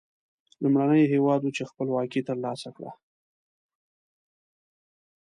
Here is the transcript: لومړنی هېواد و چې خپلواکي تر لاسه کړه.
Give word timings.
لومړنی 0.61 1.05
هېواد 1.13 1.41
و 1.43 1.49
چې 1.57 1.63
خپلواکي 1.69 2.21
تر 2.27 2.37
لاسه 2.45 2.69
کړه. 2.75 2.91